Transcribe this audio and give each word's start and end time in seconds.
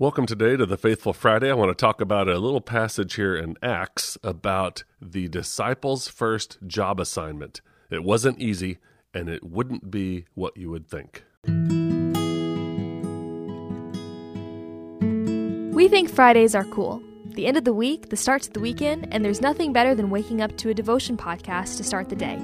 Welcome 0.00 0.24
today 0.24 0.56
to 0.56 0.64
the 0.64 0.78
Faithful 0.78 1.12
Friday. 1.12 1.50
I 1.50 1.54
want 1.54 1.68
to 1.68 1.74
talk 1.74 2.00
about 2.00 2.26
a 2.26 2.38
little 2.38 2.62
passage 2.62 3.16
here 3.16 3.36
in 3.36 3.58
Acts 3.62 4.16
about 4.24 4.82
the 4.98 5.28
disciples' 5.28 6.08
first 6.08 6.56
job 6.66 6.98
assignment. 6.98 7.60
It 7.90 8.02
wasn't 8.02 8.38
easy, 8.38 8.78
and 9.12 9.28
it 9.28 9.44
wouldn't 9.44 9.90
be 9.90 10.24
what 10.32 10.56
you 10.56 10.70
would 10.70 10.88
think. 10.88 11.22
We 15.74 15.86
think 15.86 16.08
Fridays 16.08 16.54
are 16.54 16.64
cool. 16.64 17.02
The 17.34 17.46
end 17.46 17.58
of 17.58 17.64
the 17.64 17.74
week, 17.74 18.08
the 18.08 18.16
start 18.16 18.40
to 18.44 18.50
the 18.50 18.60
weekend, 18.60 19.06
and 19.12 19.22
there's 19.22 19.42
nothing 19.42 19.74
better 19.74 19.94
than 19.94 20.08
waking 20.08 20.40
up 20.40 20.56
to 20.56 20.70
a 20.70 20.74
devotion 20.74 21.18
podcast 21.18 21.76
to 21.76 21.84
start 21.84 22.08
the 22.08 22.16
day. 22.16 22.38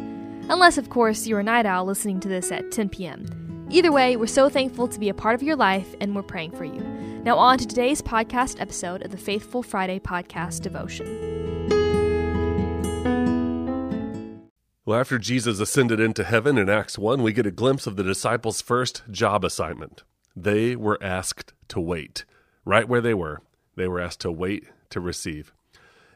Unless, 0.51 0.77
of 0.77 0.91
course, 0.91 1.27
you're 1.27 1.41
a 1.41 1.43
night 1.43 1.65
owl 1.65 1.87
listening 1.87 2.21
to 2.21 2.29
this 2.29 2.53
at 2.53 2.71
10 2.71 2.91
p.m. 2.91 3.25
Either 3.71 3.91
way, 3.93 4.19
we're 4.19 4.27
so 4.27 4.51
thankful 4.51 4.89
to 4.89 5.01
be 5.01 5.09
a 5.09 5.15
part 5.15 5.35
of 5.35 5.43
your 5.43 5.57
life, 5.57 5.95
and 6.03 6.15
we're 6.15 6.23
praying 6.23 6.51
for 6.51 6.67
you. 6.67 6.96
Now, 7.27 7.39
on 7.39 7.59
to 7.59 7.67
today's 7.67 8.01
podcast 8.01 8.61
episode 8.61 9.03
of 9.03 9.11
the 9.11 9.17
Faithful 9.17 9.61
Friday 9.61 9.99
podcast 9.99 10.61
devotion. 10.61 11.09
Well, 14.85 15.01
after 15.01 15.19
Jesus 15.19 15.59
ascended 15.59 15.99
into 15.99 16.23
heaven 16.23 16.57
in 16.57 16.69
Acts 16.69 16.97
1, 16.97 17.25
we 17.25 17.33
get 17.33 17.45
a 17.45 17.51
glimpse 17.51 17.89
of 17.89 17.97
the 17.97 18.05
disciples' 18.05 18.63
first 18.63 19.03
job 19.11 19.45
assignment. 19.45 20.05
They 20.37 20.77
were 20.77 21.03
asked 21.03 21.53
to 21.67 21.81
wait. 21.81 22.25
Right 22.65 22.89
where 22.89 23.01
they 23.01 23.13
were, 23.13 23.43
they 23.75 23.89
were 23.89 23.99
asked 23.99 24.21
to 24.21 24.31
wait 24.31 24.69
to 24.91 25.01
receive. 25.01 25.53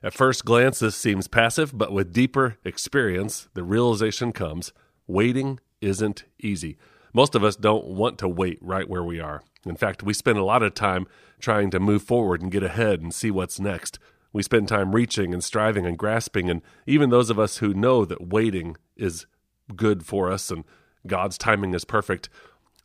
At 0.04 0.14
first 0.14 0.44
glance, 0.44 0.78
this 0.78 0.94
seems 0.94 1.26
passive, 1.26 1.76
but 1.76 1.90
with 1.90 2.12
deeper 2.12 2.56
experience, 2.64 3.48
the 3.54 3.64
realization 3.64 4.30
comes 4.30 4.72
waiting 5.08 5.58
isn't 5.80 6.22
easy. 6.38 6.78
Most 7.12 7.34
of 7.34 7.44
us 7.44 7.56
don't 7.56 7.86
want 7.86 8.18
to 8.18 8.28
wait 8.28 8.58
right 8.60 8.88
where 8.88 9.04
we 9.04 9.20
are. 9.20 9.42
In 9.64 9.76
fact, 9.76 10.02
we 10.02 10.14
spend 10.14 10.38
a 10.38 10.44
lot 10.44 10.62
of 10.62 10.74
time 10.74 11.06
trying 11.38 11.70
to 11.70 11.80
move 11.80 12.02
forward 12.02 12.42
and 12.42 12.52
get 12.52 12.62
ahead 12.62 13.00
and 13.00 13.12
see 13.12 13.30
what's 13.30 13.60
next. 13.60 13.98
We 14.32 14.42
spend 14.42 14.68
time 14.68 14.94
reaching 14.94 15.32
and 15.34 15.42
striving 15.42 15.86
and 15.86 15.98
grasping, 15.98 16.48
and 16.48 16.62
even 16.86 17.10
those 17.10 17.30
of 17.30 17.38
us 17.38 17.58
who 17.58 17.74
know 17.74 18.04
that 18.04 18.28
waiting 18.28 18.76
is 18.96 19.26
good 19.74 20.06
for 20.06 20.30
us 20.30 20.50
and 20.50 20.64
God's 21.06 21.36
timing 21.38 21.74
is 21.74 21.84
perfect 21.84 22.28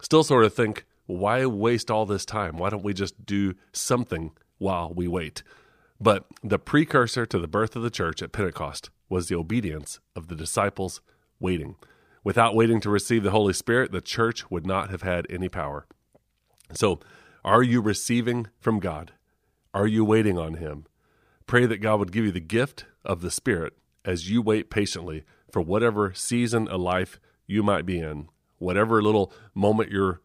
still 0.02 0.24
sort 0.24 0.46
of 0.46 0.54
think, 0.54 0.86
why 1.08 1.46
waste 1.46 1.92
all 1.92 2.06
this 2.06 2.26
time? 2.26 2.58
Why 2.58 2.70
don't 2.70 2.84
we 2.84 2.94
just 2.94 3.26
do 3.26 3.56
something 3.72 4.32
while 4.58 4.94
we 4.94 5.08
wait? 5.08 5.44
But 6.00 6.26
the 6.44 6.60
precursor 6.60 7.26
to 7.26 7.40
the 7.40 7.48
birth 7.48 7.76
of 7.76 7.84
the 7.84 7.90
church 7.90 8.22
at 8.22 8.32
Pentecost 8.32 8.90
was 9.10 9.28
the 9.28 9.36
obedience 9.36 10.00
of 10.16 10.28
the 10.28 10.36
disciples 10.36 11.02
waiting. 11.40 11.76
Without 12.26 12.56
waiting 12.56 12.82
to 12.82 12.90
receive 12.90 13.22
the 13.22 13.30
Holy 13.30 13.54
Spirit, 13.54 13.92
the 13.92 14.02
church 14.02 14.50
would 14.50 14.66
not 14.66 14.90
have 14.90 15.04
had 15.04 15.28
any 15.30 15.48
power. 15.48 15.86
So, 16.74 17.00
are 17.44 17.62
you 17.62 17.82
receiving 17.82 18.48
from 18.60 18.80
God? 18.80 19.12
Are 19.76 19.86
you 19.86 20.04
waiting 20.04 20.36
on 20.36 20.56
Him? 20.56 20.88
Pray 21.46 21.68
that 21.68 21.82
God 21.82 22.00
would 22.00 22.12
give 22.12 22.26
you 22.26 22.32
the 22.32 22.40
gift 22.40 22.86
of 23.06 23.22
the 23.22 23.30
Spirit 23.30 23.74
as 24.04 24.28
you 24.28 24.42
wait 24.42 24.72
patiently 24.72 25.24
for 25.52 25.62
whatever 25.62 26.14
season 26.16 26.68
of 26.68 26.82
life 26.82 27.20
you 27.46 27.62
might 27.62 27.86
be 27.86 28.00
in, 28.00 28.28
whatever 28.58 29.04
little 29.04 29.32
moment 29.54 29.92
you're 29.92 30.20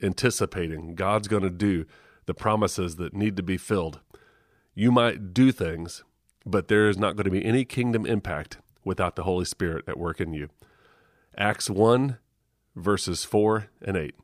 anticipating. 0.00 0.94
God's 0.94 1.26
going 1.26 1.42
to 1.42 1.50
do 1.50 1.84
the 2.26 2.34
promises 2.34 2.94
that 2.96 3.12
need 3.12 3.36
to 3.36 3.42
be 3.42 3.56
filled. 3.56 3.98
You 4.72 4.92
might 4.92 5.34
do 5.34 5.50
things, 5.50 6.04
but 6.46 6.68
there 6.68 6.88
is 6.88 6.96
not 6.96 7.16
going 7.16 7.24
to 7.24 7.30
be 7.32 7.44
any 7.44 7.64
kingdom 7.64 8.06
impact 8.06 8.58
without 8.84 9.16
the 9.16 9.24
Holy 9.24 9.44
Spirit 9.44 9.84
at 9.88 9.98
work 9.98 10.20
in 10.20 10.32
you. 10.32 10.48
Acts 11.40 11.70
1, 11.70 12.18
verses 12.76 13.24
4 13.24 13.70
and 13.80 13.96
8. 13.96 14.14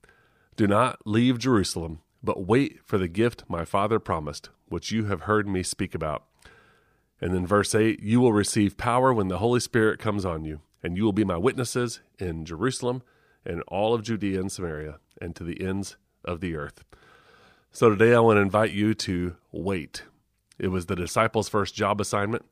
Do 0.54 0.66
not 0.66 0.98
leave 1.06 1.38
Jerusalem, 1.38 2.00
but 2.22 2.46
wait 2.46 2.80
for 2.84 2.98
the 2.98 3.08
gift 3.08 3.44
my 3.48 3.64
Father 3.64 3.98
promised, 3.98 4.50
which 4.68 4.92
you 4.92 5.06
have 5.06 5.22
heard 5.22 5.48
me 5.48 5.62
speak 5.62 5.94
about. 5.94 6.24
And 7.18 7.32
then 7.32 7.46
verse 7.46 7.74
8 7.74 8.02
You 8.02 8.20
will 8.20 8.34
receive 8.34 8.76
power 8.76 9.14
when 9.14 9.28
the 9.28 9.38
Holy 9.38 9.60
Spirit 9.60 9.98
comes 9.98 10.26
on 10.26 10.44
you, 10.44 10.60
and 10.82 10.98
you 10.98 11.04
will 11.04 11.14
be 11.14 11.24
my 11.24 11.38
witnesses 11.38 12.00
in 12.18 12.44
Jerusalem 12.44 13.02
and 13.46 13.62
all 13.66 13.94
of 13.94 14.02
Judea 14.02 14.38
and 14.38 14.52
Samaria 14.52 14.98
and 15.18 15.34
to 15.36 15.42
the 15.42 15.62
ends 15.62 15.96
of 16.22 16.42
the 16.42 16.54
earth. 16.54 16.84
So 17.72 17.88
today 17.88 18.14
I 18.14 18.20
want 18.20 18.36
to 18.36 18.42
invite 18.42 18.72
you 18.72 18.92
to 18.92 19.36
wait. 19.52 20.02
It 20.58 20.68
was 20.68 20.84
the 20.84 20.94
disciples' 20.94 21.48
first 21.48 21.74
job 21.74 21.98
assignment. 21.98 22.44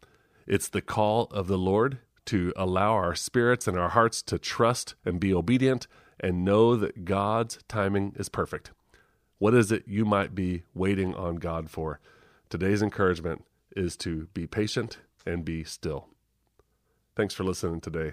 It's 0.47 0.69
the 0.69 0.81
call 0.81 1.25
of 1.33 1.49
the 1.49 1.59
Lord 1.59 1.99
to 2.27 2.53
allow 2.57 2.93
our 2.93 3.15
spirits 3.15 3.67
and 3.69 3.79
our 3.79 3.91
hearts 3.91 4.23
to 4.23 4.39
trust 4.39 4.95
and 5.05 5.21
be 5.21 5.33
obedient 5.33 5.87
and 6.21 6.45
know 6.45 6.77
that 6.77 7.05
God's 7.05 7.59
timing 7.69 8.15
is 8.17 8.29
perfect. 8.29 8.71
What 9.39 9.55
is 9.55 9.71
it 9.71 9.85
you 9.87 10.05
might 10.05 10.35
be 10.35 10.63
waiting 10.75 11.15
on 11.15 11.37
God 11.37 11.69
for? 11.71 12.01
Today's 12.49 12.83
encouragement 12.83 13.45
is 13.77 13.97
to 13.99 14.29
be 14.33 14.47
patient 14.47 14.99
and 15.27 15.45
be 15.45 15.65
still. 15.65 16.09
Thanks 17.17 17.35
for 17.35 17.45
listening 17.45 17.81
today. 17.81 18.13